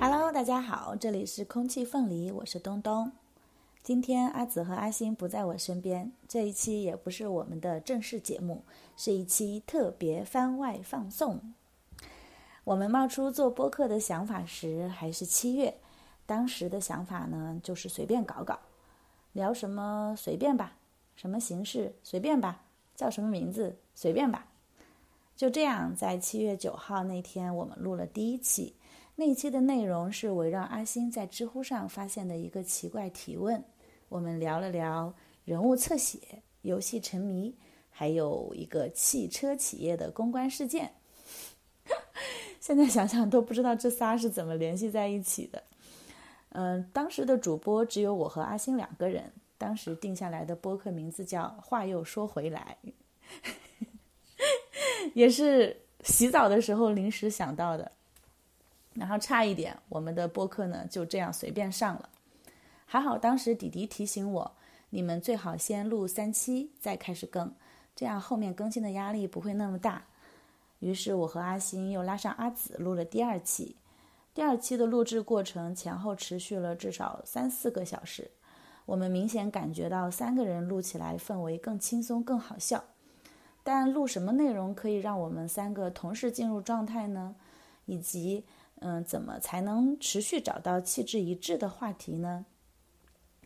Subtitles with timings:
[0.00, 3.10] Hello，大家好，这里是空气凤梨，我是东东。
[3.82, 8.62] 今天阿紫和阿星不在我身边，这一期也不是我们的正式节目，
[8.96, 11.54] 是一期特别番外放送。
[12.62, 15.74] 我们冒出做播客的想法时还是七月，
[16.24, 18.60] 当时的想法呢就是随便搞搞，
[19.32, 20.76] 聊什么随便吧，
[21.16, 22.62] 什么形式随便吧，
[23.02, 24.46] 叫什么名字随便吧。
[25.34, 28.76] 就这样，在七月九号那天，我们录了第一期。
[29.16, 33.60] 那一期的内容是围绕阿星在知乎上发现的一个奇怪提问，
[34.08, 35.12] 我们聊了聊
[35.44, 36.20] 人物侧写、
[36.60, 37.52] 游戏沉迷，
[37.90, 40.92] 还有一个汽车企业的公关事件。
[42.60, 45.64] 现在想想都不知道这仨是怎么联系在一起的。
[46.50, 49.32] 嗯，当时的主播只有我和阿星两个人，
[49.62, 52.76] 当时定下来的播客名字叫“话又说回来
[55.14, 57.92] ”，也是洗澡的时候临时想到的。
[58.92, 62.08] 然后差一点，我们的播客呢就这样随便上了。
[62.84, 64.52] 还好当时迪迪提醒我，
[64.90, 67.54] 你们最好先录三期再开始更，
[67.94, 70.04] 这样后面更新的压力不会那么大。
[70.80, 73.76] 于是我和阿星又拉上阿紫录了第二期。
[74.34, 78.28] 第二期的录制过程前后持续了至少三四个小时，
[78.86, 82.84] 我们明显感觉到三个人录起来氛围更轻松、更好笑。
[83.62, 87.34] 但录什么内容可以让我们三个同时进入状态呢？
[87.86, 88.44] 以及。
[88.84, 92.44] 嗯，怎么才能持续找到气质一致的话题呢？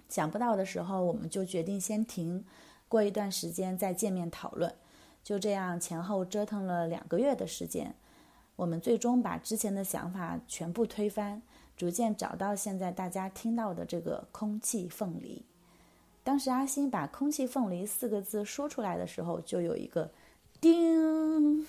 [0.09, 2.43] 想不到的时候，我们就决定先停，
[2.89, 4.75] 过一段时间再见面讨论。
[5.23, 7.95] 就这样前后折腾了两个月的时间，
[8.57, 11.43] 我们最终把之前的想法全部推翻，
[11.77, 15.45] 逐渐找到现在大家听到的这个“空气凤梨”。
[16.25, 20.11] 当时阿星把“空气凤梨”四个字说出来的时候，就有一个
[20.61, 21.67] “叮”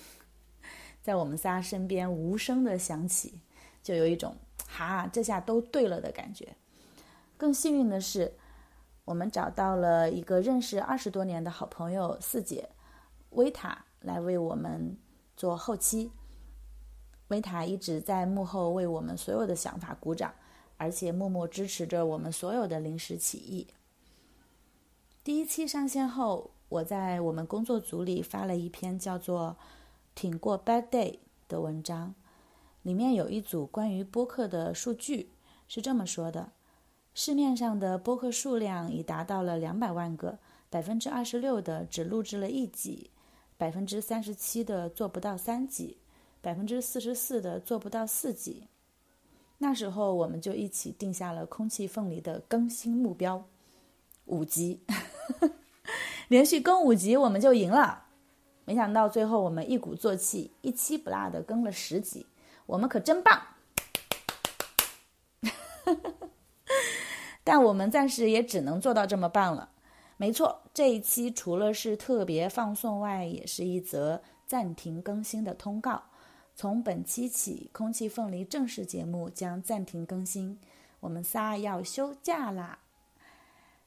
[1.02, 3.38] 在我们仨身边无声的响起。
[3.80, 6.48] 就有一种哈，这下都对了的感觉。
[7.36, 8.34] 更幸运的是，
[9.04, 12.68] 我们找到了一个认识二十多年的好朋友四姐
[13.30, 14.96] 维塔来为我们
[15.36, 16.10] 做后期。
[17.28, 20.34] 维塔一直在幕后为我们所有的想法鼓掌，
[20.76, 23.66] 而且默默支持着我们所有的临时起意。
[25.22, 29.56] 第一期上线后，我在我们工作组里发了一篇叫做
[30.14, 31.18] “挺过 Bad Day”
[31.48, 32.14] 的文章。
[32.82, 35.30] 里面有一组关于播客的数据，
[35.66, 36.52] 是这么说的：
[37.12, 40.38] 市面上的播客数量已达到了两百万个，
[40.70, 43.10] 百分之二十六的只录制了一集，
[43.58, 45.98] 百分之三十七的做不到三集，
[46.40, 48.68] 百分之四十四的做不到四级。
[49.58, 53.44] 那时候我们就一起定下了空气凤梨的更新目标，
[54.26, 54.80] 五级，
[56.28, 58.04] 连续更五级我们就赢了。
[58.64, 62.26] 没想到最后我们一鼓作气，一期不落的更了十级。
[62.66, 63.42] 我们可真棒，
[67.42, 69.70] 但我们暂时也只能做到这么棒了。
[70.18, 76.02] 没错，这一期除了是特别放送外，也是一则暂停更新的通告。
[76.60, 80.58] 从本期起，空气凤梨正式节目将暂停更新，
[80.98, 82.80] 我们仨要休假啦。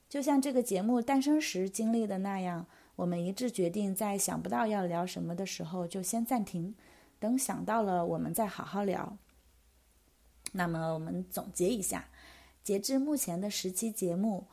[0.08, 2.66] 就像这个节目诞生时经历的那样，
[2.96, 6.74] 我们一致决定在想不到要聊什么的时候就先暂停。
[7.20, 9.18] 等想到了，我们再好好聊。
[10.53, 12.08] 那么，我们总结一下，
[12.64, 14.48] 截至目前的十期节目，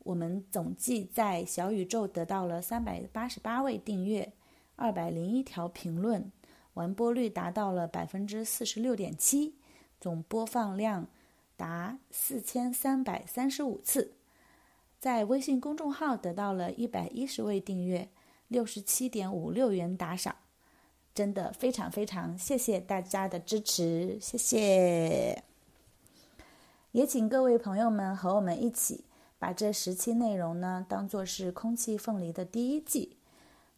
[0.00, 4.30] 我们总计在小宇宙得到了三百八十八位订阅，
[4.76, 6.30] 二百零一条评论，
[6.74, 9.54] 完播率达到了百分之四十六点七，
[10.00, 11.06] 总播放量
[11.56, 14.12] 达四千三百三十五次，
[14.98, 18.08] 在微信公众号得到了一百一十位订阅，
[18.48, 20.36] 六十七点五六元打赏。
[21.14, 25.44] 真的非常非常谢谢大家的支持，谢谢！
[26.92, 29.04] 也请各位朋友们和我们一起
[29.38, 33.18] 把这十期内容呢当做是空气凤梨的第一季。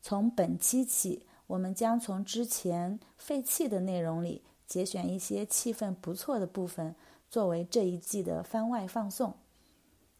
[0.00, 6.96] 从本期起，我们将从之前废弃的内容里节选一些气氛不错的部分，
[7.30, 9.34] 作为这一季的番外放送。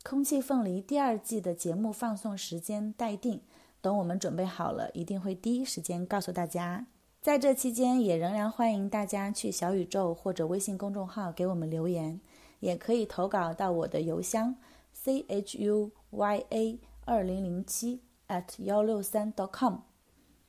[0.04, 3.40] 空气凤梨第二季的节目放送时间待定，
[3.80, 6.86] 等我们准备好了，一定会第一时间告诉大家。
[7.20, 12.20] 在这期间，也仍然欢迎大家去小宇宙或者微信公众号给我们留言，
[12.60, 14.54] 也可以投稿到我的邮箱
[14.92, 19.78] c h u y a 二零零七 at 幺六三 dot com。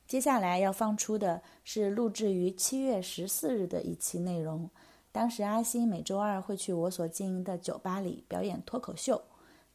[0.08, 4.70] 接下来要放出的是录制于七月十四日的一期内容。
[5.12, 9.22] 当时阿星每周二会去我所经营的酒吧里表演脱口秀，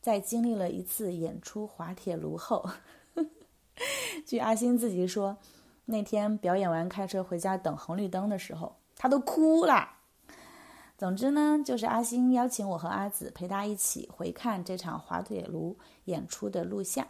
[0.00, 2.69] 在经历了一次演出滑铁卢后。
[4.27, 5.37] 据阿星自己说，
[5.87, 9.88] 那天表演完开车回家等红绿灯的时候，他都哭了。
[10.99, 17.09] 总之呢，就是阿星邀请我和阿紫陪他一起回看这场滑铁卢演出的录像，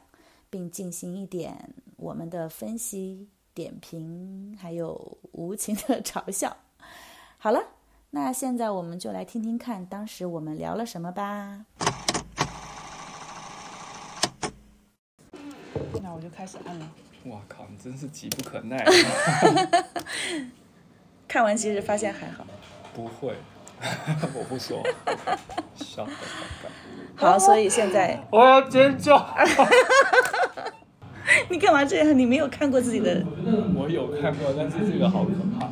[0.51, 6.57] 并进行一点我们的分析、点评，还有无情的 嘲笑。
[7.39, 7.63] 好了，
[8.11, 11.65] 那现在我们就来听听看当时我们聊了什么吧。
[16.03, 16.91] 那我就开始按了。
[17.27, 18.85] 哇靠，你真是急不可耐。
[21.29, 22.45] 看完其实发现还好。
[22.93, 23.37] 不会。
[24.35, 24.83] 我不说，
[25.75, 26.13] 笑的
[27.17, 29.17] 好，所以现在我要尖叫。
[31.49, 32.19] 你干嘛这样？
[32.19, 33.23] 你没有看过自己的？
[33.75, 35.69] 我有看过，但是这个好可怕。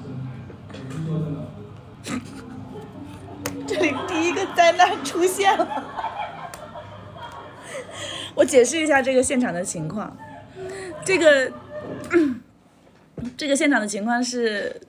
[3.66, 5.84] 这里第一个灾难出现了。
[8.34, 10.16] 我解释一下这个现场的情况。
[11.04, 11.52] 这个，
[13.36, 14.80] 这个现场的情况是，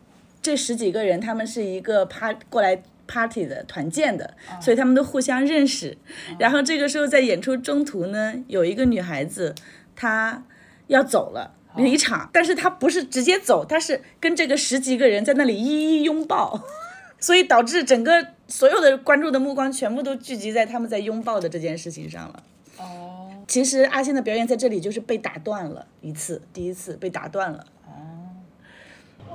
[0.42, 2.82] 这十几个人他们是一个趴过来。
[3.12, 5.98] party 的团建的，所以他们都互相认识。
[6.38, 9.56] 然后这个时候在演出中途呢，有一个女孩子，
[10.00, 10.42] 她
[10.88, 16.62] 要走了离场，但是他不是直接走，他是跟这个十几个人在那里一一拥抱，
[17.20, 22.44] 所以导致整个所有的观众的目光全部都聚集在他们在拥抱的这件事情上了。
[22.78, 27.66] 哦，其实阿星的表演在这里就是被打断了一次，第一次被打断了。
[27.86, 27.92] 哦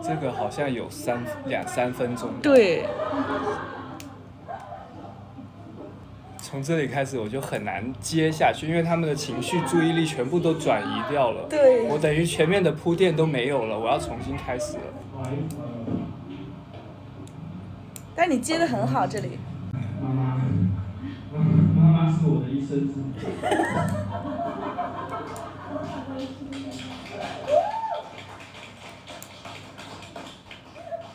[0.03, 2.31] 这个好像有三两三分钟。
[2.43, 2.85] 对。
[6.45, 11.47] 从这里开始我就很难接下去，因为他们的情绪注意力全部都转移掉了。
[11.49, 11.89] 对。
[11.89, 14.83] 我等于前面的铺垫都没有了，我要重新开始了。
[18.15, 19.39] 但你接的很好，这里。
[20.03, 20.37] 妈妈，
[21.75, 23.05] 妈妈是我的一生之母。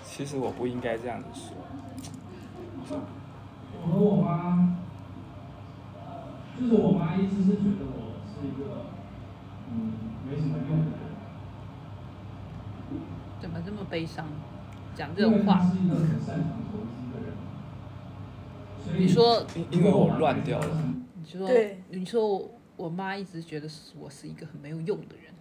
[0.03, 1.53] 其实我不应该这样子说。
[3.83, 4.75] 我和我妈，
[6.59, 8.87] 就是我妈一直是觉得我是一个，
[9.71, 9.93] 嗯，
[10.27, 10.99] 没什么用的人。
[13.39, 14.27] 怎么这么悲伤？
[14.93, 15.63] 讲这种话。
[15.63, 17.33] 是一个很擅长投资的人。
[18.99, 20.93] 你说，因为我乱掉了。
[21.15, 21.49] 你说，
[21.89, 25.33] 你说我我妈一直觉得是我是一个很没有用的人，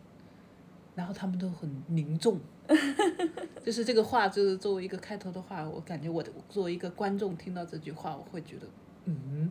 [0.95, 2.39] 然后他们都很凝重。
[3.65, 8.67] 就是这个话，就是作为一个开头的话，我感觉我的作为一个观众听到这句话，我会觉得，
[9.07, 9.51] 嗯，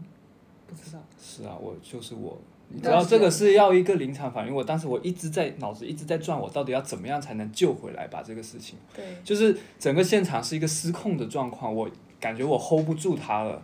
[0.68, 1.00] 不知道。
[1.19, 2.38] 是啊，我就是我，
[2.69, 4.54] 你知道这个是要一个临场反应。
[4.54, 8.78] 我当时我一直在脑子一直在转，我到底要怎么样才能救回来把这个事情？
[8.96, 13.62] 对，就是整个现场是一个失控的状况，我感觉我 hold 不住他了，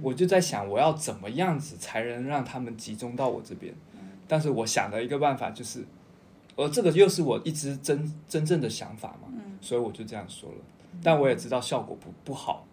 [0.00, 3.74] 我就在想我要怎么样子才能让他们集中到我这边。
[4.28, 5.84] 但是我想的一个办法就是。
[6.54, 9.28] 而这个又是我一直真真正的想法嘛，
[9.62, 10.56] 所以我就这样说了。
[11.02, 12.66] 但我也知道效果不不好，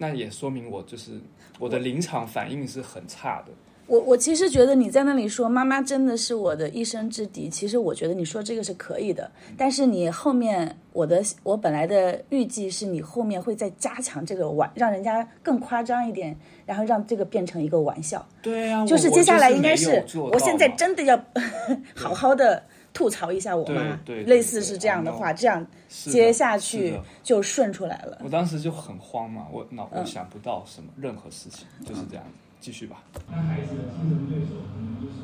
[0.00, 1.12] 那也说明我就是
[1.58, 3.52] 我的临场反应是很差的。
[3.86, 9.30] 我我其实觉得你在那里说妈妈真的是我的一生之敌，其实我觉得你说这个是可以的。
[9.58, 18.24] 但是你后面我的我本来的预计是你后面会再加强这个玩，让人家更夸张一点，然后让这个变成一个玩笑。
[18.40, 21.22] 对啊，就是接下来应该是我现在真的要
[21.94, 22.62] 好好的。
[22.92, 28.18] 吐槽一下我妈，类似是这样的话，这样接下去就顺出来了。
[28.24, 32.24] 我当时就很慌嘛，我脑我想不到什么任何事情，就是这样，
[32.60, 33.02] 继续吧。
[33.30, 35.22] 那孩子的竞争对手可能就是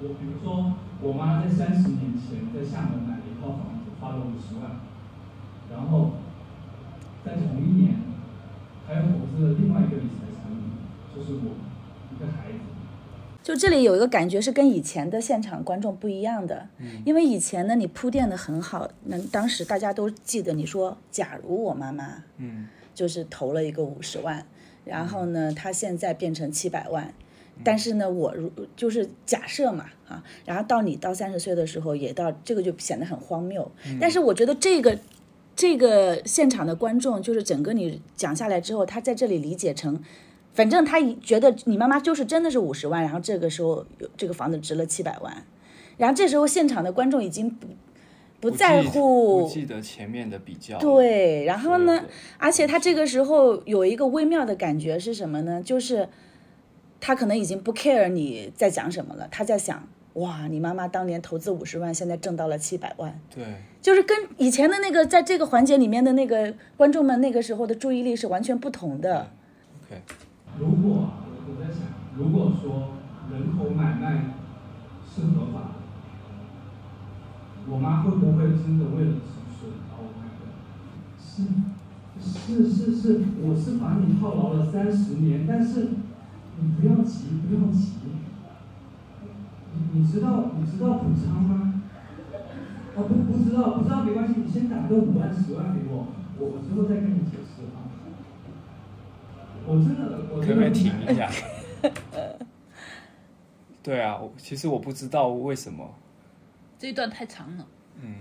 [0.00, 4.80] 我，比如说我妈在三十年前在厦门买了一套房子，花了五十万，
[5.70, 6.12] 然后
[7.24, 7.96] 在同一年
[8.86, 10.70] 还投资了另外一个理财产品，
[11.14, 11.69] 就是我。
[13.42, 16.68] 就这里有一个感觉是跟以前的现场观众不一样的，
[17.06, 24.46] 因为以前呢你铺垫的很好，那当时大家都记得你说，假如我妈妈，嗯，就是投了一个五十万，
[24.84, 27.14] 然后呢她现在变成七百万，
[27.64, 34.98] 但是呢我如就是假设嘛，啊，然后到你到三十岁的时候也到这个就显得很荒谬，但是我觉得这个
[35.56, 39.98] 这个现场的观众就是整个你讲下来之后，他在这里理解成。
[40.52, 45.44] 反正他觉得你妈妈就是真的是五十万，然后这个时候有这个房子值了七百万，
[45.96, 47.68] 然后这时候现场的观众已经不
[48.40, 50.78] 不在乎，不记得前面的比较。
[50.78, 52.04] 对，然后呢，
[52.36, 55.62] 而且他这个时候有一个微妙的感觉是什么呢？
[55.62, 56.08] 就是
[56.98, 63.20] 他可能已经不 care 你在讲什么了，他在想，哇，你妈妈当年投资五十万，现在挣到了七百万。
[63.34, 63.44] 对，
[63.80, 69.30] 就是跟以前的那个在这个环节里面的那个观众们那个时候的注意力是完全不同的。
[69.86, 70.02] OK。
[70.60, 71.10] 如果我
[71.48, 72.92] 我在想，如果说
[73.32, 74.34] 人口买卖
[75.08, 75.74] 是合法的，
[77.66, 80.52] 我妈会不会真的为了止损把我卖掉？
[81.26, 81.48] 是
[82.20, 85.88] 是是是，我是把你套牢了三十年，但是
[86.60, 87.92] 你不要急，不要急。
[89.72, 91.82] 你你知道你知道补仓吗？
[92.96, 97.39] 哦不不知道不知道没关系，你先打个五万十万给我，我我之后再跟你解释啊。
[99.70, 101.30] 我真的我可不可以停一下？
[103.82, 105.88] 对啊，我其实我不知道为什么，
[106.78, 107.66] 这一段太长了。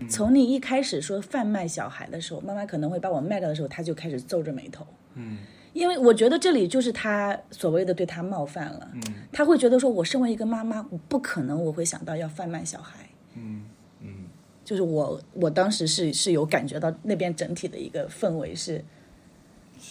[0.10, 4.86] 从你一开始说贩卖小孩的时候，妈妈可能会把我卖掉的时候，他就开始皱着眉头。
[5.15, 5.39] 嗯
[5.72, 9.01] 因为我觉得这里就是他所谓的对他冒犯了，嗯
[9.32, 13.08] 他会觉得说，我身为一个妈妈，我不可能我会想到要贩卖小孩。
[13.36, 13.63] 嗯
[14.01, 14.25] 嗯，
[14.65, 18.84] 就是我我当时是是有感觉到那边整体的一个氛围是，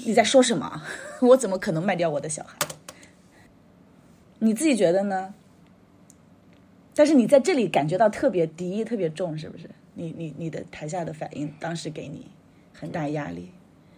[0.04, 0.82] 你在说什么？
[1.20, 2.56] 我怎么可能卖掉我的小孩？
[4.38, 5.34] 你自己觉得呢？
[6.94, 9.68] 但是你在这里感觉到特别敌意特别重，是不是？
[9.94, 12.26] 你你你的台下的反应当时给你
[12.72, 13.50] 很大压力。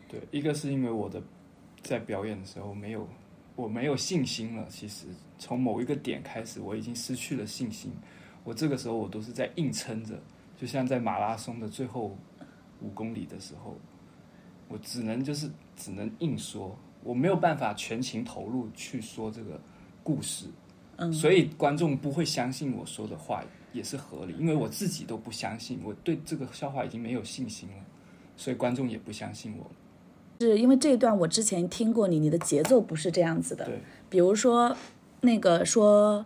[0.09, 1.23] 对，一个是因为我的
[1.83, 3.07] 在表演的时候没有
[3.55, 5.07] 我没有信心了，其实
[5.39, 7.93] 从某一个点开始，我已经失去了信心。
[8.45, 10.19] 我这个时候我都是在硬撑着，
[10.59, 12.17] 就像在马拉松的最后
[12.81, 13.77] 五公里的时候，
[14.71, 19.61] 我只能就是只能硬说，我没有办法全情投入去说这个
[20.05, 20.47] 故事，
[20.97, 27.85] 嗯，所以观众不会相信我说的话也是合理，因为我自己都不相信，我对这个笑话已经没有信心了，
[28.37, 29.69] 所以观众也不相信我。
[30.41, 33.65] 是因为这一段我之前听过你，你的节奏不是这样子的。
[33.65, 34.77] 对，比如说
[35.23, 36.25] 那个说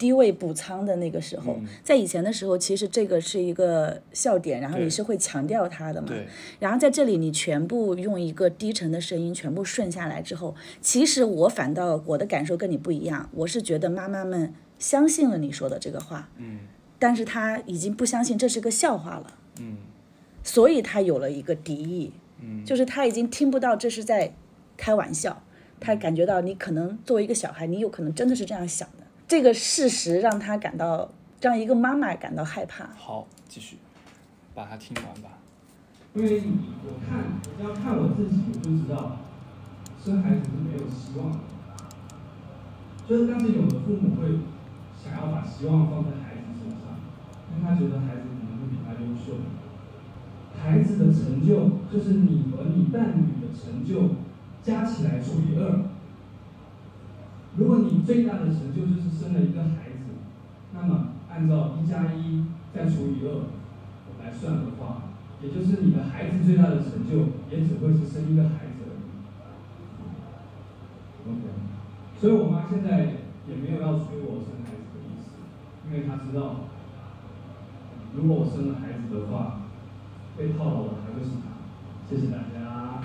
[0.00, 6.08] 低位补仓的那个时候，嗯在以前的时候，其实这个是一个笑点，然后你是会强调它的嘛。
[6.08, 6.26] 对，
[6.58, 16.60] 然后在这里你全部用一个低沉的声音全部顺下来之后，其实我反倒我的感受跟你不一样，我是觉得妈妈们相信了你说的这个话，嗯
[16.98, 19.76] 但是她已经不相信这是个笑话了，嗯
[20.42, 22.12] 所以她有了一个敌意。
[22.42, 24.32] 嗯，就是他已经听不到这是在
[24.74, 25.42] 开玩笑，
[25.78, 29.04] 他感觉到你可能作为一个小孩，你有可能真的是这样想的。
[29.30, 31.08] 这个事实让他感到，
[31.40, 32.88] 让一个妈妈感到害怕。
[32.98, 33.76] 好，继续
[34.56, 35.38] 把它听完吧。
[36.14, 36.42] 因为
[36.82, 39.18] 我看，我只要看我自己，我就知道
[40.04, 41.38] 生孩子是没有希望的。
[43.08, 44.40] 就是但是有的父母会
[45.00, 46.98] 想要把希望放在孩子身上，
[47.54, 49.38] 因为他觉得孩子可能会比他优秀。
[50.60, 54.16] 孩子的成就就是你和你伴侣的成就
[54.64, 55.84] 加起来除以二。
[57.56, 60.18] 如果你最大的成就就是生了一个孩子，
[60.74, 63.46] 那么按照一加一再除以二
[64.18, 65.02] 来算的话，
[65.40, 69.06] 也就是你的孩子最大的成就也只会是生一个孩子而已。
[71.30, 71.42] OK，
[72.20, 73.14] 所以我妈现在
[73.46, 75.30] 也没有要催我生孩子的意思，
[75.86, 76.66] 因为她知道，
[78.16, 79.60] 如果我生了孩子的话，
[80.36, 81.46] 被套牢的还会是她。
[82.08, 83.04] 谢谢大家。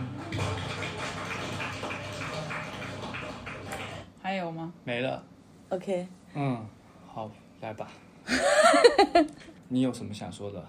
[4.25, 4.73] 还有吗？
[4.83, 5.23] 没了。
[5.69, 6.67] OK，嗯，
[7.05, 7.29] 好，
[7.61, 7.87] 来吧。
[9.69, 10.67] 你有什么想说的？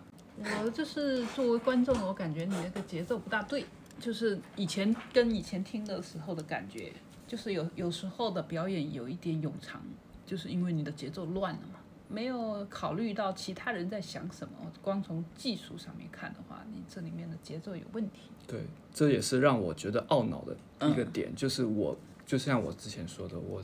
[0.63, 3.65] 我就是作为观众，我感觉你那个节奏不大对，
[3.99, 6.93] 就是以前跟以前听的时候的感觉，
[7.27, 9.81] 就是有有时候的表演有一点冗长，
[10.27, 14.53] 就是因为你的节奏乱了嘛，没有考虑到其他人在想什么。
[14.83, 18.29] 光从技术上面看的话，你这里面的节奏有问题。
[18.47, 18.61] 对，
[18.93, 20.55] 这也是让我觉得懊恼的
[20.87, 21.97] 一个点，就是我
[22.27, 23.63] 就像我之前说的，我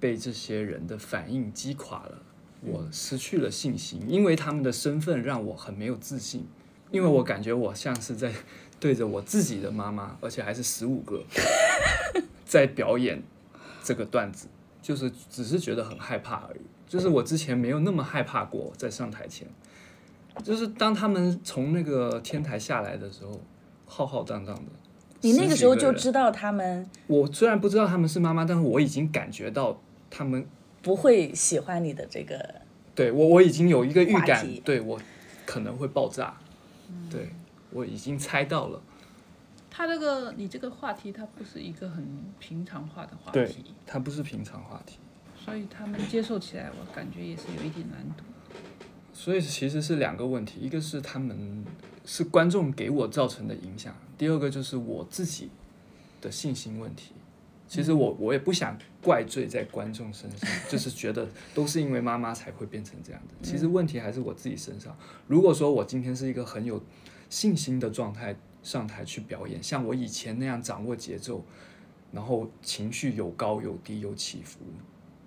[0.00, 2.22] 被这些人的反应击垮了，
[2.62, 6.46] 我失去了信心，因为他们的身份让我很没有自信，
[6.90, 8.32] 因为我感觉我像是在
[8.80, 11.22] 对着我自己的妈妈，而且还是十五个，
[12.46, 13.22] 在表演
[13.84, 14.48] 这个段子，
[14.80, 16.60] 就是只是觉得很害怕而已。
[16.88, 19.46] 就是我之前没有那么害怕过，在上台前，
[20.42, 23.40] 就是当他们从那个天台下来的时候，
[23.84, 24.72] 浩浩荡荡的。
[25.20, 29.80] 你那个时候就知道他们我虽然不知道他们是妈妈，但是我已经感觉到
[30.10, 30.46] 他们
[30.82, 32.62] 不会喜欢你的这个，
[32.94, 35.00] 对我，我已经有一个预感，对我
[35.44, 36.36] 可能会爆炸。
[37.10, 37.30] 对
[37.70, 38.80] 我已经猜到了，
[39.68, 42.06] 他这个你这个话题，它不是一个很
[42.38, 44.98] 平常化的话对题，它不是平常话题，
[45.44, 48.22] 所以他们接受起来，我感觉也是有一点难度。
[49.12, 51.64] 所以其实是两个问题，一个是他们
[52.04, 55.50] 是观众给我造成的影响，第二个就是我自己
[56.20, 57.12] 的信心问题。
[57.68, 63.34] 其实我我也不想怪罪在观众身上， 就是觉得都是因为妈妈才会变成这样的。
[63.42, 64.96] 其实问题还是我自己身上。
[65.26, 66.80] 如果说我今天是一个很有
[67.28, 71.44] 信心的状态上台去表演，像我以前那样掌握节奏，
[72.12, 74.60] 然后情绪有高有低有起伏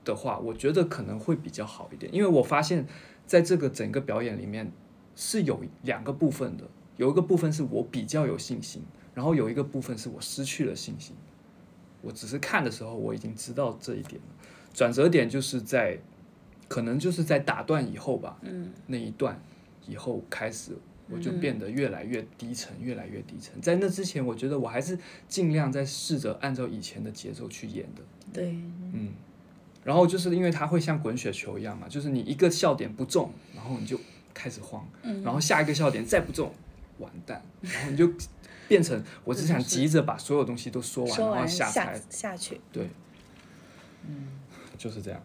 [0.05, 2.09] 的话，我觉得可能会比较好一点。
[2.15, 2.87] 因为我发现
[3.27, 4.71] 在这个整个表演里面，
[5.13, 6.63] 是有两个部分的，
[6.99, 8.83] 有一个部分是我比较有信心，
[9.15, 11.15] 然后有一个部分是我失去了信心。
[12.01, 14.27] 我只是看的时候，我已经知道这一点了。
[14.73, 15.97] 转折点就是在，
[16.67, 19.41] 可能就是在打断以后吧，嗯，那一段
[19.87, 20.73] 以后开始，
[21.09, 23.61] 我就变得越来越低沉，越来越低沉。
[23.61, 28.01] 在那之前，我觉得我还是尽量在试着按照以前的节奏去演的，
[28.33, 28.49] 对，
[28.93, 29.13] 嗯。
[29.85, 33.97] 然后就是因为它会像滚雪球一样嘛，就是你一个笑点不中，然后你就
[34.33, 34.85] 开始慌，
[35.23, 36.53] 然后下一个笑点再不中，
[36.99, 38.09] 完蛋，然后你就
[38.67, 42.89] 变成我只想急着把所有东西都说完，然后说完下下台，下去，对，
[44.07, 44.27] 嗯，
[44.77, 45.21] 就是这样。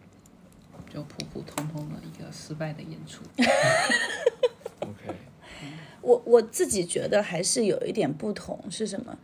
[0.93, 3.21] 就普普通通的一个失败的演出。
[4.79, 5.13] OK，
[6.01, 9.17] 我我自己觉得还是有一点不同，是什么？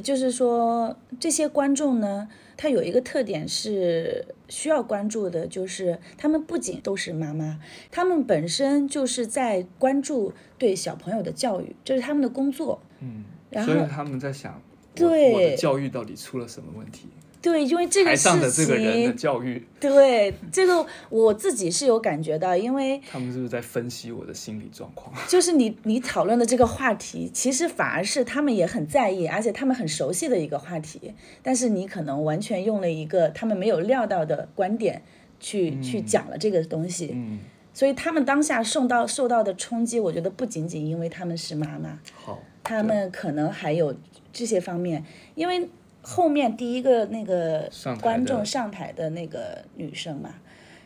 [0.00, 12.80] 就是说这些观众呢，他有一个特点是需要关注的，就是他们不仅都是妈妈，他们本身就是在关注对小朋友的教育，这是他们的工作。
[13.00, 14.60] 嗯，然后所以他们在想，
[14.94, 17.08] 对我的教育到底出了什么问题？
[17.42, 25.14] 对，因为这个台上的事这个人的情，教育，对这个我自己是有感觉到，因为 他们是不是在分析我的心理状况？
[25.26, 35.02] 就是你你讨论的这个话题，其实反而是他们也很在意，而且他们很熟悉的一个话题，但是你可能完全用了一个他们没有料到的观点
[35.38, 37.38] 去、去讲了这个东西，嗯，
[37.72, 43.94] 所以他们当下受到受到的冲击，我觉得不仅仅因为他们是妈妈，好，他们可能还有
[44.30, 45.02] 这些方面，
[45.34, 45.66] 因为
[46.02, 50.34] 后面第一个那个观众上台的那个女生嘛，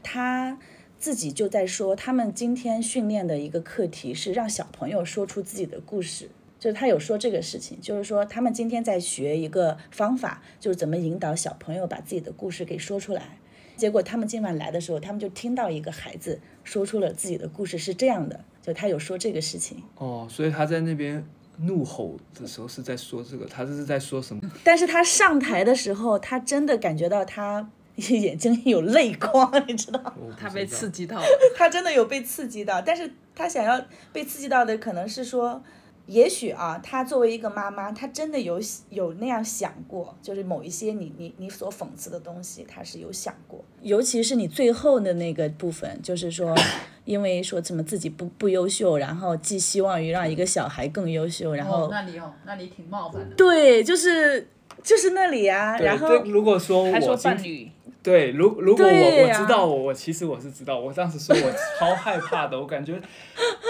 [0.03, 0.59] 她
[0.99, 6.31] 自己就在说，他们今天训练的一个课题是让小朋友说出自己的故事。
[6.57, 13.37] 就是他有说这个事情，就是说他们今天在学一个方法，就是怎么引导小朋友把自己的故事给说出来。
[13.77, 19.83] 结果他们今晚来的时候，他们就听到一个孩子说出了自己的故事是这样的，就他有说这个事情。
[19.97, 21.23] 哦，所以他在那边
[21.59, 24.43] 怒吼的时候是在说这个，他这是在说什么？
[24.63, 31.17] 但是他上台的时候，他真的感觉到他眼睛有泪光，你知道他被刺激到。
[31.23, 33.81] 了，他真的有被刺激到，但是他想要
[34.13, 35.63] 被刺激到的可能是说，
[36.07, 46.55] 也许啊，他作为一个妈妈，他真的有有那样想过，就是某一些你你你所讽刺的东西，他是有想过，尤其是你最后的那个部分，就是说，
[47.05, 53.35] 因为说什么自己不不优秀，然后寄希望于让一个小孩更优秀，然后、哦，那里哦，那里挺冒犯的。
[53.37, 54.49] 对，就是
[54.83, 57.71] 就是那里啊，然后，如果说还说我伴侣，
[58.03, 63.01] 对，如如果我我知道我我其实我是知道，我当时说我超害怕的，我感觉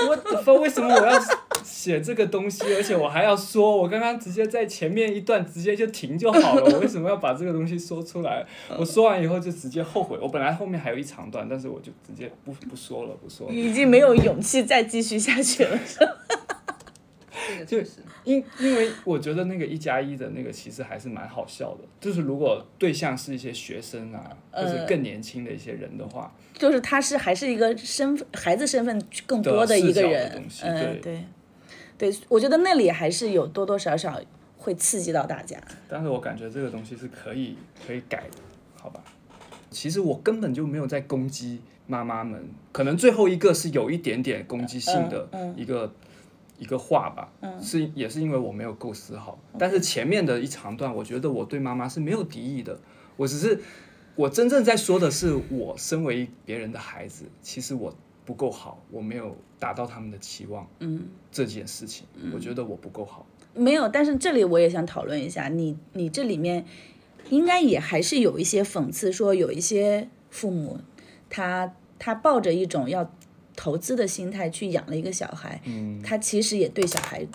[0.08, 1.18] 我的分为什么我要
[1.64, 8.44] 写这个东西，而且我还要说，我刚刚直接在前面一段直接就停就好了， 我为什么要把这个东西说出来？
[8.78, 13.54] 我说完以后就直接后悔，我本来后面还有一长段，但是我就直接不不说了，不说了。
[13.54, 15.78] 已经没有勇气再继续下去了。
[15.86, 16.06] 这
[17.58, 17.90] 个就确实，
[18.24, 31.24] 因因为我觉得那个一加一的那个其实还是蛮好笑的，就是如果对象是一些学生啊，或者呃更年轻的一些人的话，就是他是还是一个身份孩子身份更多的一个人东，西嗯，对
[32.10, 34.20] 对，我觉得那里还是有多多少少
[34.58, 35.56] 会刺激到大家。
[35.88, 38.38] 但是我感觉这个东西是可以可以改的，
[38.78, 39.02] 好吧？
[39.70, 45.90] 其实我根本就没有在攻击妈妈们，可能最后一个是有一点点攻击性的嗯一个、
[46.58, 49.38] 一个话吧，是也是因为我没有构思好。
[49.58, 52.78] 但是前面的一长段，我觉得我对妈妈是没有敌意的，
[53.16, 53.58] 我只是
[54.14, 57.92] 我真正在说的是，我身为别人的孩子，其实我
[58.24, 63.26] 不够好，我没有达到他们的期望，嗯，这件事情，我觉得我不够好。
[63.54, 66.64] 没有，但是这里我也想讨论一下，你你这里面
[67.30, 70.78] 应该也还是有一些讽刺，说有一些父母
[71.30, 73.08] 他他抱着一种要
[73.54, 77.26] 投资的心态去养了一个小孩，嗯，他其实也对小孩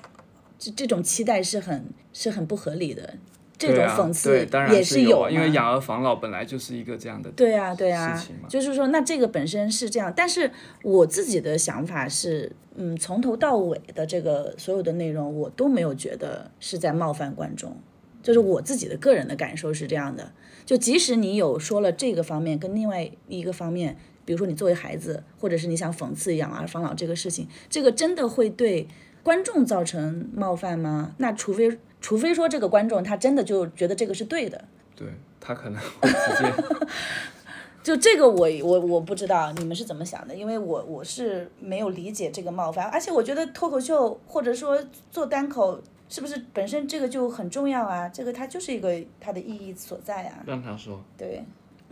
[0.57, 3.17] 这这种期待是很是很不合理的，
[3.59, 10.49] 这种讽刺对当然也是有啊，因为养儿防老本来就是一个这样的对啊，对啊就是说，那这个本身是这样，但是
[10.81, 17.75] 我自己的想法是，嗯，从头到尾的这个所有的内容，我都没有觉得是在冒犯观众，
[18.23, 20.31] 就是我自己的个人的感受是这样的。
[20.65, 28.87] 就即使你有说了这个方面跟另外一个方面，比如说你作为孩子，或者是你想讽刺养儿防老这个事情，这个真的会对
[29.21, 31.15] 观众造成冒犯吗？
[31.17, 34.63] 那除非除非说这个观众他真的就觉得这个是对的，
[34.95, 35.07] 对
[35.39, 36.53] 他可能会直接
[37.81, 44.77] 就 这个我我我不知道你们是怎么想的，因为我我是没有理解这个冒犯，而且我觉得脱口秀或者说
[45.09, 48.09] 做单口是不是本身这个就很重要啊？
[48.09, 50.43] 这个它就是一个它的意义所在啊。
[50.45, 51.03] 让他说。
[51.17, 51.43] 对，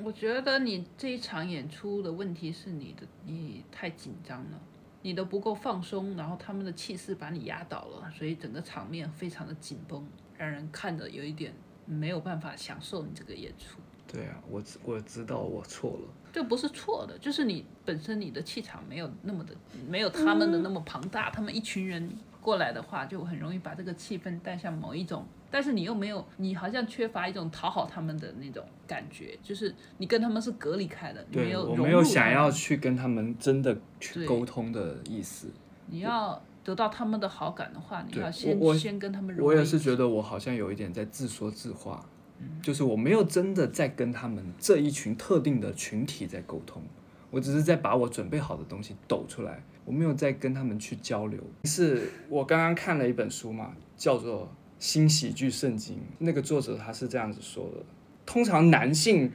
[0.04, 4.60] 我觉得你这一场演出的问题是你的，你太紧张了。
[5.08, 10.06] 你都不够放松，然后他们的气势把你压倒了，所以整个场面非常的紧绷，
[10.38, 11.54] 让人看着有一点
[11.86, 13.80] 没有办法享受你这个演出。
[14.06, 16.10] 对啊，我知我知道我错了。
[16.34, 19.56] 这不是错的，就是你本身你的气场没有那么的，
[19.88, 21.30] 没有他们的那么庞大。
[21.30, 35.48] 他们一群人过来的话，就很容易把这个气氛带向某一种，但是你又没有，你好像缺乏一种讨好他们的那种感觉，就是你跟他们是隔离开的，你没对有我没有想要去跟他们真的去沟通的意思。
[35.88, 42.06] 你要得到他们的好感的话，你要先先跟他们融我也是觉得我好像有一点在自说自话，
[42.40, 46.84] 嗯就是我没有真的在跟他们这一群特定的群体在沟通，
[47.32, 51.42] 我只是在把我准备好的东西抖出来，我没有在跟他们去交流。
[51.64, 54.44] 是我刚刚看了一本书嘛，叫做
[54.80, 57.84] 《新喜剧圣经》，那个作者他是这样子说的：
[58.26, 59.32] 通常男性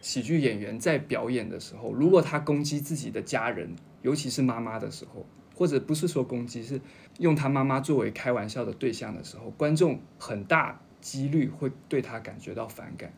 [0.00, 6.80] 喜剧演员在表演的时候，如果他攻击自己的家人，尤其是妈妈的时候，或者不是说攻击，是
[7.18, 13.12] 用他妈妈作为开玩笑的对象的时候，观众很大几率会对他感觉到反感，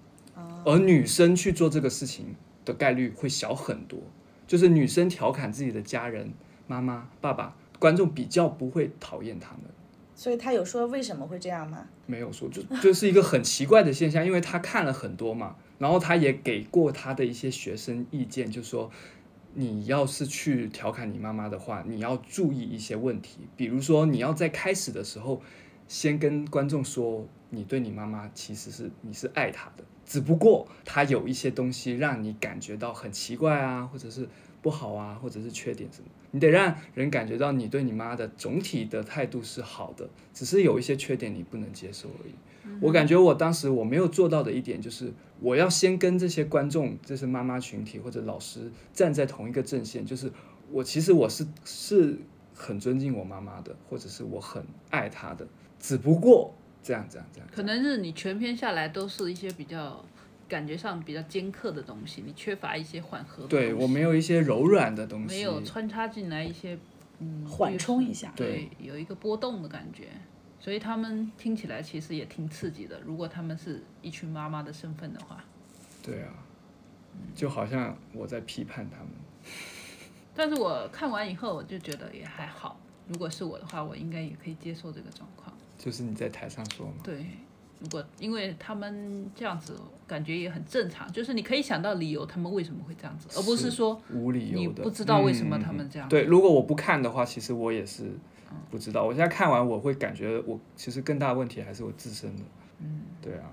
[0.65, 4.01] 而女生去做这个事情的概率会小很多。
[4.47, 6.33] 就是女生调侃自己的家人、
[6.67, 9.63] 妈妈、爸爸，观众比较不会讨厌他们。
[10.21, 11.89] 所以他有说为什么会这样吗？
[12.05, 18.91] 没有说，就就是一个很奇怪的现象，因为他看了很多嘛，然后他也给过他的一些学生意见，就说
[19.55, 25.41] 你要是去调侃你妈妈的话，你要注意一些问题，比如说你要在开始的时候
[25.89, 34.29] 先跟观众说，你对你妈妈其实是你是爱她的，只不过她有一些东西让你感觉到很奇怪啊，或者是
[34.61, 42.33] 不好啊，或者是缺点什么，你得让人感觉到你对你妈的总体的态度是好的，只是有一些缺点你不能接受而已。
[42.81, 50.31] 我感觉我当时我没有做到的一点就是，我要先跟这些观众，这些妈妈群体或者老师站在同一个阵线，就是
[50.71, 52.17] 我其实我是是
[52.55, 55.47] 很尊敬我妈妈的，或者是我很爱她的，
[55.81, 57.49] 只不过这样这样这样。
[57.51, 60.05] 可能是你全篇下来都是一些比较
[60.51, 66.77] 感觉上比较尖刻的东西，你缺乏一些缓和的对东西我没有一些柔软的东西，没有穿插进来一些
[67.21, 70.09] 嗯缓冲一下对，有一个波动的感觉，
[70.59, 73.01] 所以他们听起来其实也挺刺激的。
[73.03, 75.43] 如果他们是一群妈妈的身份的话，
[76.03, 76.35] 对啊，
[77.35, 79.09] 就好像我在批判他们。
[80.35, 82.79] 但是我看完以后我就觉得也还好。
[83.09, 85.55] 如果是我的话，我应该也可以接受这个状况。
[85.77, 87.27] 就是你在台上说嘛，对，
[87.81, 89.75] 如果因为他们这样子，
[90.07, 96.09] 感觉也很正常，就是你可以想到理由，他们为什么会这样子，而不是说无理由的，你不知道为什么嗯他们这样。
[96.09, 98.05] 对，如果我不看的话，其实我也是
[98.71, 99.05] 不知道。
[99.05, 102.43] 我现在看完，我会感觉我其实更大的问题还是我自身的。
[102.81, 103.51] 嗯，对啊。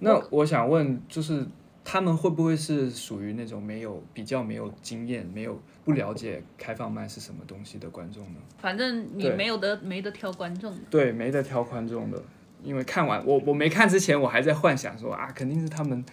[0.00, 1.46] 那我想问，就是
[1.84, 8.40] 他们会不会是属于那种没有比较没有经验、没有不了解开放麦是什么东西的观众呢？
[8.58, 12.22] 反正你没有得没得挑观众，对，没得挑观众的，
[12.62, 16.04] 因为看完我我没看之前，我还在幻想说啊，肯定是他们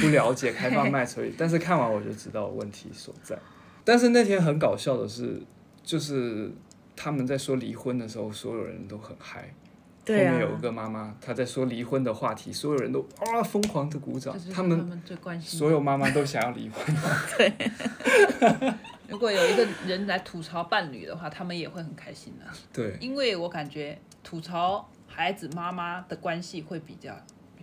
[0.00, 3.38] 不了解开放麦，所以，但是看完我就知道问题所在。
[3.84, 5.40] 但是那天很搞笑的是，
[5.82, 6.50] 就是
[6.94, 9.52] 他们在说离婚的时候，所有人都很嗨。
[10.02, 15.02] 对啊后面有一个妈妈，她在说离婚的话题，所有人都啊疯狂的鼓掌他们。
[15.40, 16.96] 所有妈妈都想要离婚。
[17.36, 17.52] 对
[19.08, 27.14] 如果有一个人来吐槽伴侣的话，他们也会很开心的，对，因为我感觉吐槽孩子妈妈的关系会比较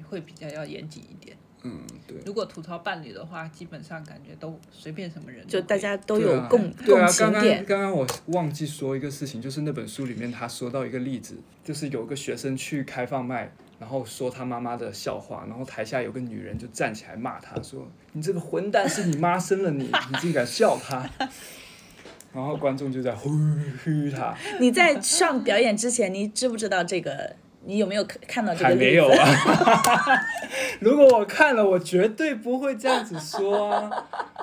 [0.10, 1.36] 会比较要严谨一点。
[1.64, 2.18] 嗯，对。
[2.24, 7.66] 如果吐槽伴侣的话，基本上感觉都随便什么人就大家都有共对啊，共情刚刚点。
[7.66, 21.10] 刚刚我忘记说一个事情，就是那本书里面他说到一个例子，就是有个学生去开放麦，然后说他妈妈的笑话，然后台下有个女人就站起来骂他说：“你这个混蛋，是你妈生了你，你竟敢笑她。”
[22.34, 27.36] 然后观众就在呼呼他，你在上表演之前，你知不知道这个？
[27.66, 28.76] 你有没有看看到这个还？
[28.76, 29.28] 没有啊。
[30.80, 33.92] 如果我看了，我绝对不会这样子说啊，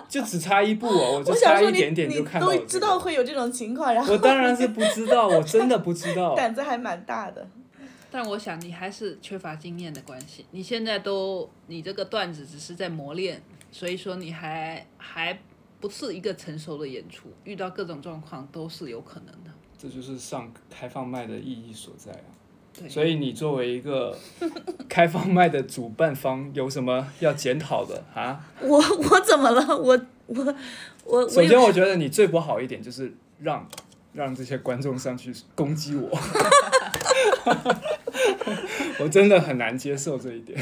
[0.09, 6.35] 就只差一步哦，我就差一点点就看到了都这个知道会有这种情况，然后我当然是不知道，我真的不知道。
[6.37, 7.47] 胆子还蛮大的。
[8.11, 13.41] 但我想你还是缺乏经验的关系，你现在都你这个段子只是在磨练，
[13.73, 15.39] 所以说你还还
[15.85, 19.51] 不是一个成熟的演出，遇到各种状况都是有可能的。
[19.77, 22.33] 这就是上开放麦的意义所在啊。
[22.73, 24.17] 对，所以你作为一个
[24.89, 28.43] 开放麦的主办方，有什么要检讨的啊？
[28.63, 29.77] 我我怎么了？
[29.77, 30.57] 我我
[31.05, 33.69] 我我首先，我觉得你最不好一点就是让
[34.15, 36.09] 让这些观众上去攻击我，
[39.01, 40.59] 我真的很难接受这一点。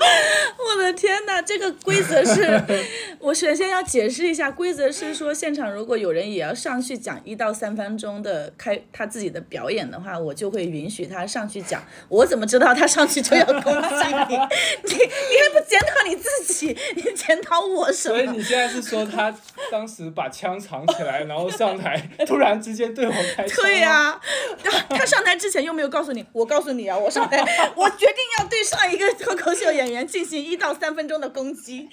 [0.58, 2.62] 我的天哪，这个规则是，
[3.20, 11.82] 我首先要解释一下，规则是说，现场如果有人也要上去讲一到三分钟的开他自己的表演的话，我就会允许他上去讲。
[12.08, 14.36] 我怎么知道他上去就要攻击你？
[14.84, 18.16] 你你还不检讨你自己，你检讨我什么？
[18.16, 19.34] 所以你现在是说他
[19.70, 23.56] 当时把枪藏起来，然后上台突然之间对我开枪？
[23.62, 24.20] 对呀、
[24.62, 27.38] 他他上台之前又没有告诉你，我告诉你啊，我上台，
[27.76, 31.88] 我决定要对上一个脱口秀演员进行一到三分钟的攻击，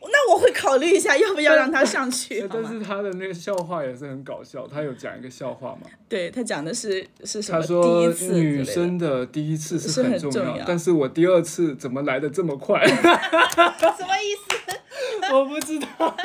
[0.00, 2.42] 那我会考虑一下要不要让他上去。
[2.46, 5.88] 好但是他的那个笑话也是很搞笑，他有讲一个笑话嘛？
[6.08, 12.84] 对他讲的是是什么他说女生的第一次是是很重很重要但是我第二次怎么来的这么快？
[12.86, 15.32] 什么意思？
[15.32, 16.16] 我不知道。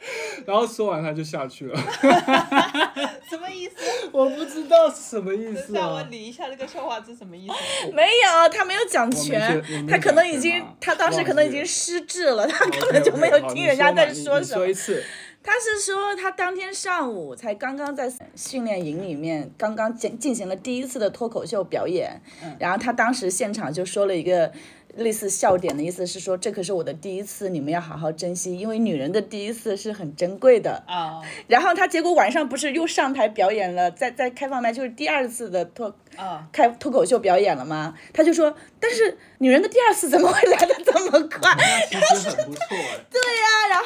[0.46, 1.76] 然后说完他就下去了，
[3.28, 3.74] 什么意思？
[4.12, 6.06] 我不知道是什么意等思下我啊。
[6.10, 7.92] 理一下这个笑话是什么意思。
[7.92, 14.66] 没有，他没有讲全他可能已经他当时可能已经失智了，他根本就没有听人家在说什么说。
[14.66, 15.02] 一次，
[15.42, 22.20] 他是说他当天上午才刚刚在训练营里面刚刚进进行了第一次的脱口秀表演，
[22.58, 24.50] 然后他当时现场就说了一个
[24.98, 30.82] 类似笑点的意思是说这可是我的第一次，你们要好好珍惜，因为女人的第一次是很珍贵的。
[30.86, 36.46] 啊然后他结果晚上不是又上台表演了，在在开放麦就是第二次的脱啊！
[36.52, 37.94] 开脱口秀表演了吗？
[38.12, 41.54] 他就说，但是女人的第二次怎么会来的这么快？
[41.92, 43.04] 那 其实很不错哎。
[43.10, 43.84] 对呀、然后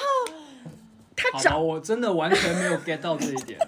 [1.15, 3.59] 他找我真的完全没有 get 到这一点，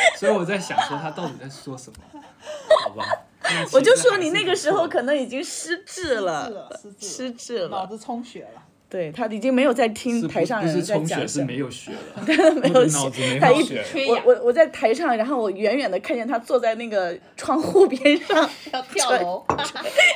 [0.18, 2.20] 所以我在想说他到底在说什么，
[2.84, 3.04] 好吧？
[3.72, 8.62] 我就说你那个时候可能已经失智了，失智失智了，脑子充血了。
[8.90, 11.44] 对他已经没有在听台上人在充血讲什么。
[11.44, 19.44] 是没有血了， 没有我的脑子没他一我我我在台上，然后我远远的看见他坐在那个窗户边上， 要跳楼，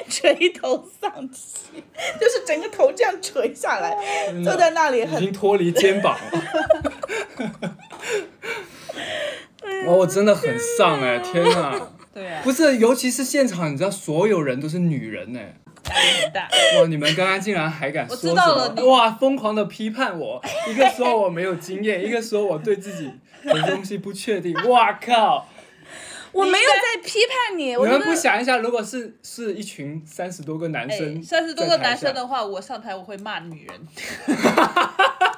[0.09, 1.85] 垂头丧气，
[2.19, 3.95] 就是整个头这样垂下来，
[4.43, 7.72] 坐在那里很已经脱离肩膀了。
[9.87, 11.81] 哇，我真的很丧哎、天哪！
[12.15, 16.49] 对啊，不是，尤其是现场，你知道所有人都是女人呢、压力很大。
[16.79, 16.87] 哇！
[16.87, 18.89] 你们刚刚竟然还敢说我知什道了你么？
[18.89, 19.11] 哇！
[19.13, 23.11] 疯狂的批判我，一个说我没有经验，一个说我对自己
[23.45, 24.53] 的东西不确定。
[24.69, 25.49] 哇靠！
[26.33, 33.87] 我没有在批判你，你们不想一下，如果是是一群三十多个男生，哎，三十多个男生的，的话，我上台我会骂女人。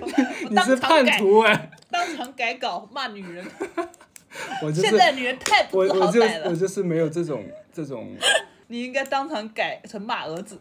[0.50, 3.44] 你是叛徒哎、 当场改稿骂女人。
[4.62, 8.16] 我就是现在女人太不我我就知好歹了，我就是没有这种这种，
[8.66, 10.58] 你应该当场改成骂儿子。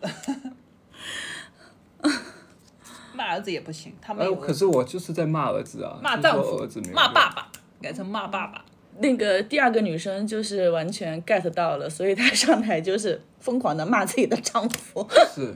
[3.15, 4.35] 骂儿子也不行，他没哎，有。
[4.35, 7.47] 可是我就是在骂儿子啊，骂丈夫儿子没有，骂爸爸，
[7.81, 8.63] 改成骂爸爸。
[8.99, 15.07] 那个第二个女生就是完全 get 到了，所以她上台就是疯狂的骂自己的丈夫。
[15.33, 15.55] 是，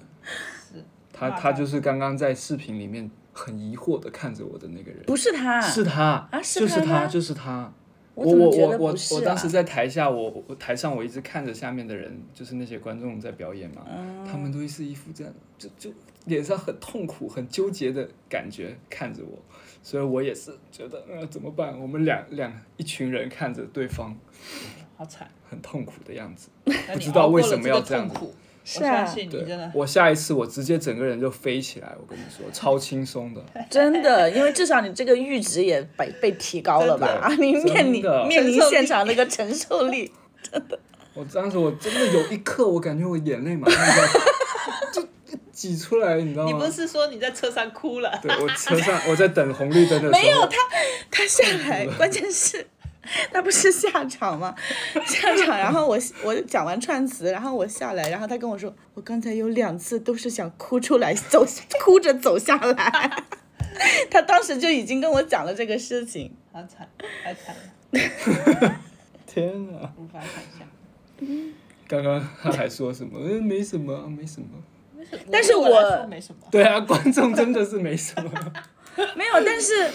[1.14, 7.72] 他骂他他就是刚刚在视频里面很疑惑的看着我的那个人，不是他，是他，啊是就是他，就是他。
[8.16, 15.92] 我我我我我当时在台下，我我台上我一直看着下面的人，就是那些观众在表演嘛，嗯他们都是一副这样，就就
[16.26, 19.38] 脸上很痛苦、很纠结的感觉看着我，
[19.84, 21.80] 所以我也是觉得呃怎么办？
[21.80, 24.18] 我们两两一群人看着对方
[24.96, 26.50] 好惨，很痛苦的样子，
[26.92, 28.10] 不知道为什么要这样。
[28.70, 33.42] 是啊我相信你对真的，我下一次我直接整个人就飞起来，我跟你说，超轻松的。
[33.72, 37.08] 真的，因为至少你这个阈值也被被提高了吧？
[37.24, 40.12] 啊， 你面临面临现场那个承受力，
[40.44, 40.78] 真的
[41.14, 44.08] 我当时我真的有一刻，我感觉我眼泪马上就要
[44.92, 45.08] 就
[45.54, 46.52] 挤出来，你知道吗？
[46.52, 48.20] 你不是说你在车上哭了？
[48.22, 50.58] 对我车上我在等红绿灯的时候，没有他，
[51.10, 52.68] 他下来，关键是。
[53.32, 54.56] 他不是下场吗？
[55.06, 61.46] 下场，然后我我讲完串词，然后我下来，然后他跟我说，我刚才有两次都是想哭出来，走
[61.84, 63.24] 哭着走下来。
[64.10, 66.88] 他当时就已经跟我讲了这个事情，好惨，
[67.24, 67.56] 太惨
[67.92, 68.76] 了，
[69.26, 69.94] 天哪！
[69.98, 70.68] 无法想象。
[71.88, 73.20] 刚刚他还说什么？
[73.22, 74.48] 嗯，没什么啊，没什么。
[75.32, 75.70] 但是我。
[76.52, 78.32] 对啊，观众真的是没什么。
[79.16, 79.90] 没有，但是，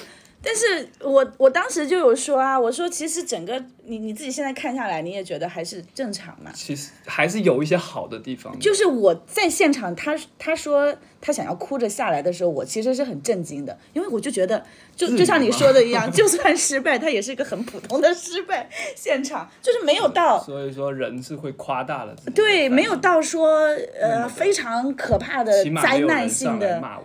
[0.45, 6.51] 但是我我当时就有说啊，我说其实整个你你自己现在看下来，你也觉得还是正常嘛。
[6.53, 8.59] 其实还是有一些好的地方的。
[8.59, 14.65] 就是我在现场，他他说他想要哭着下来的时候，我其实是很震惊的，因为我就觉得，
[14.97, 23.59] 就就像你说的一样， 就算失败，他也是一个很普通的失败现场，就是没有到 所以说人是会夸大了对，没有到说
[24.01, 26.81] 呃非常可怕的灾难性的。
[26.81, 27.05] 骂我。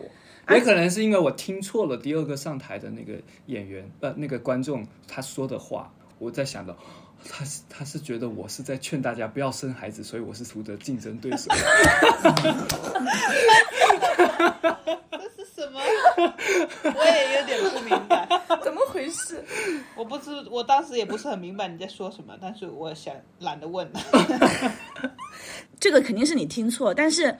[0.56, 3.14] 也可能是因为我听错了第二个上台的那个
[3.48, 6.76] 演员，呃，那个观众他说的话，我在想到。
[7.30, 11.50] 他是他是觉得我是在劝大家不要生孩子，所以我是图的竞争对手。
[15.10, 15.82] 这是什么？
[16.84, 18.30] 我也有点不明白。
[18.64, 19.44] 怎么回事？
[19.96, 24.00] 我不知，我当时也不是很明白你在说什么，但是我想懒得问了。
[25.80, 27.36] 这个肯定是你听错，但是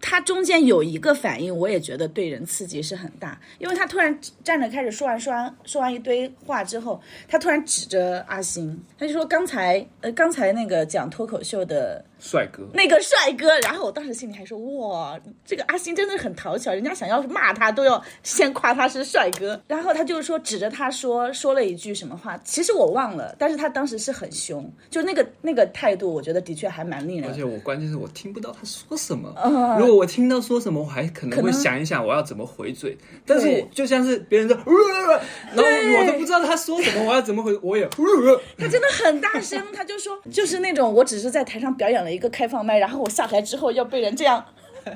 [0.00, 29.32] 他中间有一个反应，我也觉得对人刺激是很大，因为他突然站着开始说完说完说完一堆话之后，他突然指着阿星，他就说刚才呃刚才那个讲脱口秀的帅哥，那个帅哥，然后我当时心里还说哇，这个阿星真的很讨巧，人家想要骂他都要先夸他是帅哥，然后他就说指着他说说了一句什么话，其实我忘了，但是他当时是很凶，就那个那个态度，我觉得的确还蛮令人而且我关键是我听不到他说什么。
[29.78, 32.96] 如果我听到说什么，我还可能会想一想我要怎么回嘴。
[33.24, 35.20] 但是我就像是别人说，呃
[35.54, 37.84] 然后我都不知道他说什么，我要怎么回，我也。
[37.84, 44.44] 呃他真的很大声，他就说，就是那种我只是在台上表演了一个开放麦，然后我下台之后要被人这样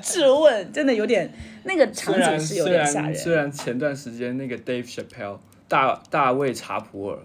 [0.01, 1.31] 质问，真的有点
[1.63, 3.33] 那个场景是有点吓人虽。
[3.33, 7.19] 然前段时间那个 Dave Chappelle 大大卫查普尔，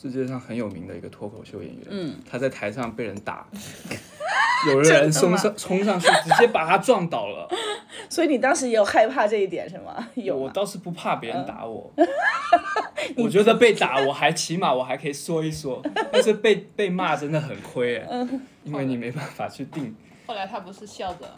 [0.00, 3.46] 世界上很有名的一个脱口秀演员，嗯，他在台上被人打，
[4.68, 7.48] 有人冲上冲上去直接把他撞倒了。
[8.10, 10.08] 所以你当时也有害怕这一点是吗？
[10.14, 10.42] 有吗？
[10.44, 11.90] 我倒是不怕别人打我，
[13.16, 18.26] 我觉得被打我还起码我还可以说一说，但是被被骂真的很亏哎，
[18.64, 19.94] 因为你没办法去定
[20.26, 21.28] 后来他不是笑着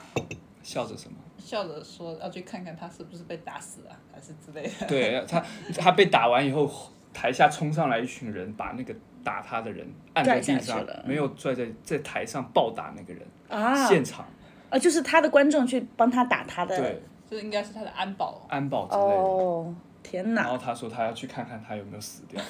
[0.62, 1.16] 笑着什么。
[1.38, 4.86] 笑着说要去看看他是不是被打死了，还是之类的。
[4.86, 5.42] 对他，
[5.76, 6.70] 他被打完以后，
[7.14, 8.94] 台下冲上来一群人，把那个
[9.24, 14.24] 打他的人按在地上，没有拽在在台上暴打那个人，啊现场
[14.70, 16.76] 啊，就是他的观众去帮他打他的。
[16.76, 18.44] 对这应该是他的安保。
[18.48, 19.08] 安保之类的。
[19.08, 20.58] 哦，天然后！
[20.58, 22.42] 他说他要去看看他有没有死掉，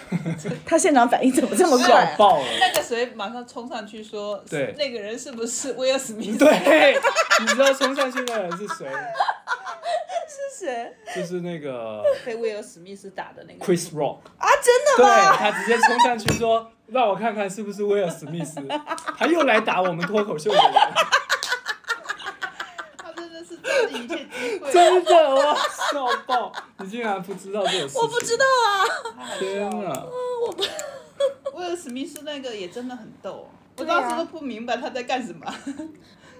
[0.64, 2.16] 他现场反应怎么这么快、 啊？
[2.16, 2.46] 爆了。
[2.58, 6.38] 那个谁马上冲上去说，对那个人是不是威尔史密斯？
[6.38, 6.96] 对，
[7.40, 8.86] 你知道冲上去的人是谁？
[11.14, 14.18] 就是那个被威尔史密斯打的那个 Chris Rock。
[14.38, 15.36] 啊，真的吗对？
[15.38, 18.60] 他直接冲上去说：“让我看看是不是威尔史密斯。
[19.18, 20.72] ”他又来打我们脱口秀的人，
[22.98, 24.72] 他真的是抓紧一切机会。
[24.72, 25.54] 真的哇，
[25.90, 26.52] 笑爆！
[26.78, 27.98] 你竟然不知道这个事？
[27.98, 28.84] 我不知道啊。
[29.38, 30.04] 天了哪！
[31.54, 33.48] 威尔史密斯那个也真的很逗，
[33.78, 35.46] 我当时都不明白他在干什么。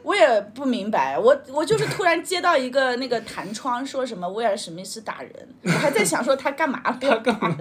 [0.02, 6.98] 我也不明白，我我就是突然接到一个那个弹窗，说什么威尔史密斯打人，我还在想说他干嘛了？
[7.00, 7.56] 他干嘛？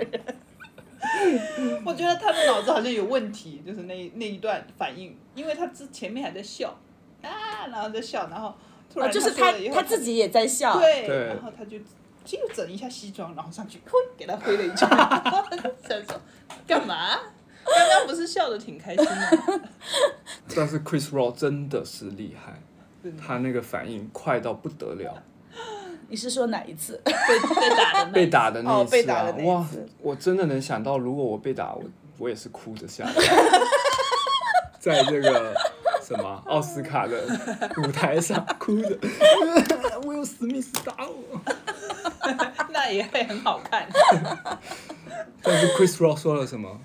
[1.86, 6.77] 我觉得他的脑子好像有问题，就是那那一段反应，因为他之前面还在笑
[7.21, 8.54] 啊，然后在笑，然后
[8.91, 10.80] 突然哦就是他他自己也在笑。
[10.80, 11.77] 对，对然后他就
[12.23, 14.88] 就整一下西装，然后上去 挥给他挥了一拳，
[15.88, 16.21] 想说
[16.67, 17.19] 干嘛？
[17.65, 19.62] 刚刚不是笑的挺开心的，
[20.56, 22.62] 但是 Chris Rock 真的是厉害，
[23.19, 25.24] 他那个反应快到不得了。
[26.10, 27.02] 你是说哪一次？
[27.06, 29.65] 被被打的那被打的那次啊被打的，那一哇！
[30.02, 31.84] 我真的能想到，如果我被打，我
[32.17, 33.13] 我也是哭着下来，
[34.78, 35.56] 在这个
[36.04, 37.24] 什么奥斯卡的
[37.78, 38.97] 舞台上哭着，
[40.04, 41.41] 我有史密斯打我。
[42.74, 43.88] 那也会很好看。
[45.41, 46.80] 但是 Chris Rock 说了什么？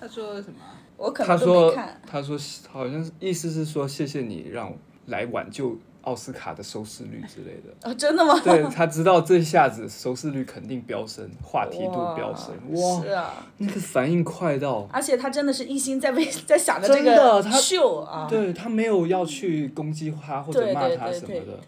[0.00, 0.58] 他说什么？
[0.96, 1.74] 我可能他说。
[2.06, 2.38] 他说
[2.70, 4.72] 好像是意思是说谢谢你让
[5.06, 7.90] 来挽救奥斯卡的收视率之类的。
[7.90, 8.38] 哦，真的吗？
[8.40, 21.60] 对他知道这下子收视率肯定飙升，话题度飙升，哇，是啊，那个反应快到，而且他真的是一心在为 在想着这个秀啊，对他没有要去攻击他或者骂他什么的，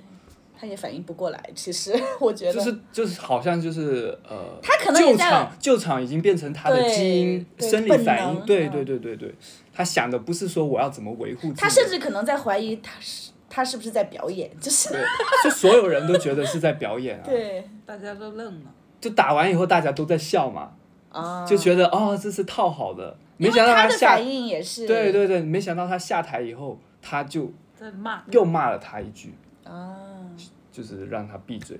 [0.60, 1.42] 他也反应不过来。
[1.54, 9.34] 其实我觉得，就是就是好像就是呃，他可能救场救场已经变成他的基因生理反应，对对对对对，
[9.72, 15.02] 他想的不是说我要怎么维护自己，他甚至可能在怀疑他是他是不是在表演，就是对，
[15.44, 18.74] 就所有人都觉得是在表演啊， 对 大家都愣了。
[19.00, 20.72] 就打完以后大家都在笑嘛，
[21.08, 29.32] 啊，就觉得哦这是套好的，没想到下他的反应也是对对对，没想到他下台以后他就在骂，又骂了他一句，
[29.64, 30.30] 啊，
[30.72, 31.78] 就是让他闭嘴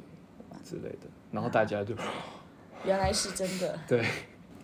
[0.65, 1.95] 之类的，然后大家就
[2.85, 3.79] 原来是真的。
[3.89, 4.05] 对。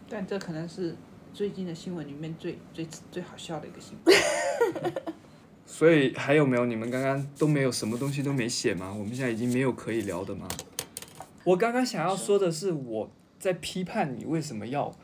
[0.08, 0.94] 但这可能是
[1.34, 4.92] 最近的新闻里面最最最好笑的一个新闻。
[5.66, 6.64] 所以还有没有？
[6.64, 8.92] 你们刚刚都没有什么东西都没写吗？
[8.92, 10.46] 我们现在已经没有可以聊的吗？
[11.42, 14.94] 我刚刚想要说的是，我在批判你为什么要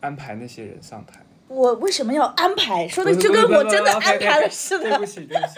[0.00, 1.20] 安排那些人上台。
[1.48, 2.86] 我为什么要安排？
[2.88, 4.90] 说的就跟我真的安排了似的。
[4.90, 5.54] 对不起，对不起，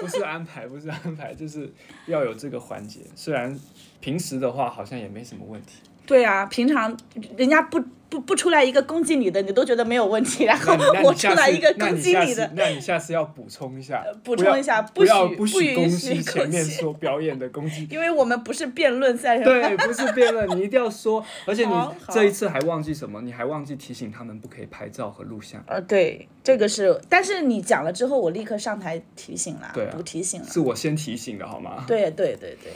[0.00, 1.72] 不是 不是安排，不是安排，就是
[2.06, 3.00] 要有这个环节。
[3.16, 3.58] 虽然
[4.00, 6.96] 平时的话好像也没什么问题，对啊，平常
[7.36, 17.88] 人家不不不出来一个攻击你的，你都觉得没有问题，然后我出来一个攻击你的，那你下次要补充一下，补充一下不许不许攻击前面说表演的攻击。
[17.90, 21.74] 因为我们不是辩论赛，对，不是辩论，你一定要说， 而且你
[22.12, 23.20] 这一次还忘记什么？
[23.22, 30.46] 你还忘记提醒他们不可以拍照和录像，呃，对，这个是，但是你讲了之后，我立刻上台提醒了，对啊不提醒了。
[30.46, 31.84] 是我先提醒的好吗？
[31.88, 32.72] 对对对对，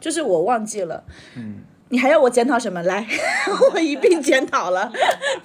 [0.00, 1.04] 就是我忘记了。
[1.36, 1.56] 嗯，
[1.90, 2.82] 你还要我检讨什么？
[2.82, 3.06] 来，
[3.72, 4.92] 我一并检讨了，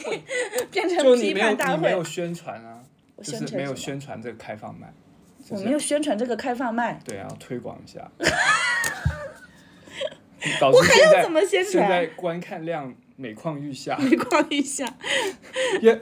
[0.72, 2.04] 变成批判大会你没有。
[2.04, 2.80] 宣传啊，
[3.18, 4.94] 就宣是没有宣传这个开放麦，
[5.50, 8.12] 我没有宣传这个开放麦，对啊，要推广一下。
[10.62, 13.98] 我还要怎么宣传现在观看量每况愈下。
[14.02, 14.86] 每况愈下。
[15.82, 15.94] 也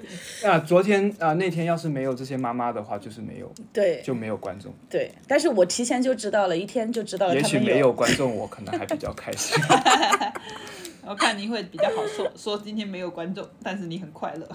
[0.44, 4.74] 啊，昨天啊那天要是没有这些妈妈的话，就是没有对就没有观众。
[4.90, 9.62] 对，但是我提前就知道了，一天就知道了也许没有观众，我可能还比较开心。
[11.06, 14.48] 我看你会比较好说，说今天没有观众，但是你很快乐。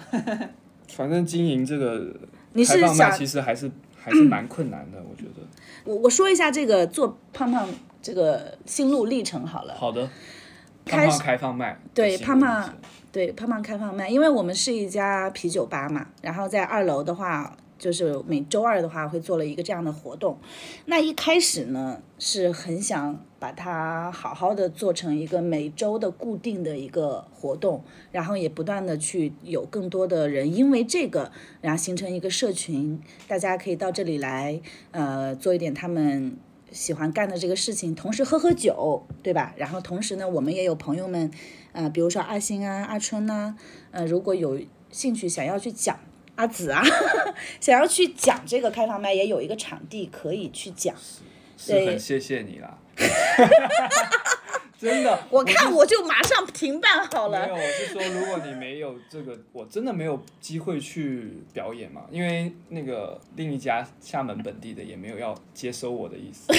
[0.88, 2.14] 反正经营这个
[2.52, 5.42] 你是开放麦想其实还是还是蛮困难的，我觉得。
[5.84, 7.68] 我我说一下这个做胖胖
[8.00, 9.74] 这个心路历程好了。
[9.74, 10.08] 好的，
[10.86, 12.72] 开胖开放卖，对胖胖
[13.10, 20.38] 对，胖胖开放卖，因为我们是一家啤酒吧嘛，然后在二楼的话，就是每周二的话会做了一个这样的活动。
[20.84, 27.82] 那一开始呢，是很想把它好好的做成一个每周的固定的一个活动，
[28.12, 34.60] 然后也不断的去有更多的人因为这个，然后形成一个社群，大家可以到这里来，
[34.92, 36.36] 呃，做一点他们。
[36.72, 39.54] 喜欢干的这个事情，同时喝喝酒，对吧？
[39.56, 41.30] 然后同时呢，我们也有朋友们，
[41.72, 43.56] 呃，比如说阿星啊、阿春呐、
[43.90, 44.60] 呃，如果有
[44.90, 45.98] 兴趣想要去讲
[46.34, 46.82] 阿紫啊，
[47.60, 50.94] 想要去讲这个开放麦，也有一个场地可以去讲。
[51.56, 52.78] 是对很谢谢你啦。
[54.78, 57.54] 真的，我看我就马上停办好了没有，。
[57.54, 66.52] 我是说，如果你没有这个，我真的没有机会去表演嘛，因为那个另一家厦门本地的也没有要接收我的意思。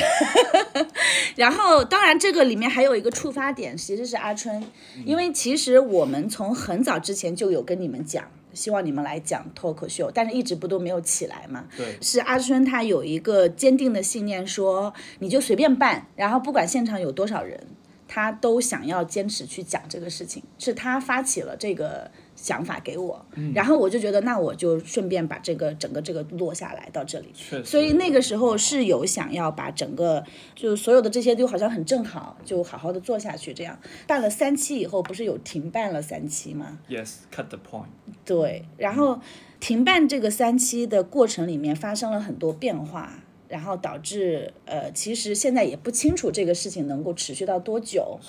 [1.36, 4.64] 然后，当然这个里面还有一个触发点，其实是阿春，
[5.06, 8.24] 因为其实我们从很早之前就有跟你们讲。
[8.54, 11.66] 希望你们来讲脱口秀，但是一直不都没有起来嘛？
[11.78, 17.68] 对，是阿春他有一个坚定的信念说，你就随便办，然后不管现场有多少人，
[18.08, 27.34] 他都想要坚持去讲这个事情，是他发起了这个想法给我，然后我就觉得那我就顺便把这个整个这个落下来到这里。
[27.64, 30.24] 所以那个时候是有想要把整个
[30.56, 33.78] 就所有的这些就好像很正好，就好好的做下去，这样
[34.08, 37.88] 办了三期以后，不是有停办了三期吗？yes cut the point。
[38.24, 39.20] 对，然后
[39.60, 48.20] 停办这个三期的过程里面发生了很多变化，然后导致呃，其实现在也不清楚这个事情能够持续到多久，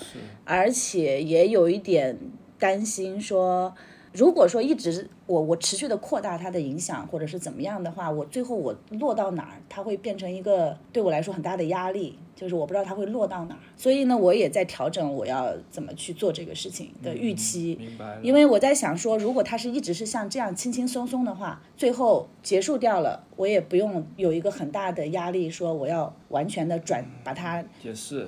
[0.45, 2.17] 而且也有一点
[2.57, 3.75] 担心说。
[4.13, 13.59] 如果说一直我我持续的扩大它的影响，或者是怎么样的话，我最后我落到哪儿，它会变成一个对我来说很大的压力，就是我不知道它会落到哪儿。
[13.77, 17.75] 所以呢，我也在调整我要怎么去做这个事情的预期。
[17.79, 18.19] 明白。
[18.23, 28.27] 因为我在想说，如果它是一直是像这样轻轻松松的话，最后结束掉了，我也不用有一个很大的压力，说我要完全的转把它，也是，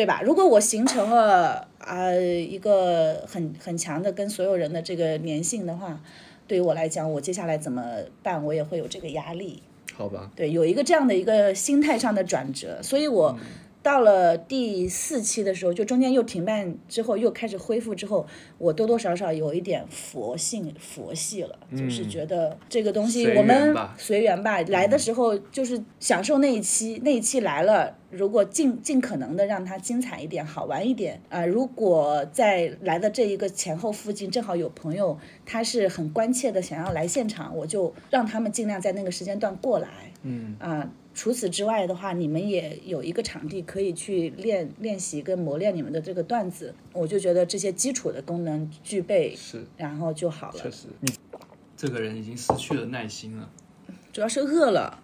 [0.00, 0.22] 对吧？
[0.24, 6.00] 如果我形成了啊、一个很很强的跟所有人的这个粘性的话，
[6.46, 7.84] 对于我来讲，我接下来怎么
[8.22, 9.62] 办，我也会有这个压力。
[9.92, 10.30] 好吧。
[10.34, 13.38] 对，有一个这样的一个心态上的转折，所以我
[13.82, 18.26] 到了第四期的时候，就中间又停办之后，又开始恢复之后，
[18.58, 27.96] 我多多少少有一点佛性佛系了，就是觉得这个东西我们随缘吧，来的时候就是享受那一期，那一期来了。
[28.10, 35.16] 如果尽尽可能的让它精彩一点、好玩一点啊、如果在来的这一个前后附近正好有朋友，
[35.46, 39.88] 他是很关切的想要来现场，我就让他们尽量在那个时间段过来。
[40.24, 50.70] 嗯，啊，除此之外的话，你们也有一个场地可以去练练习跟磨练你们的这个段子，我就觉得这些基础的功能具备，是，然后就好了确。
[50.70, 51.12] 实，你
[51.76, 53.50] 这个人已经失去了耐心了。
[54.12, 55.02] 主要是饿了，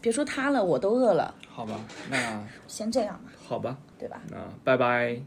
[0.00, 1.34] 别说他了，我都饿了。
[1.48, 1.80] 好吧，
[2.10, 4.22] 那先这样吧，好吧，对吧？
[4.30, 5.20] 那拜拜。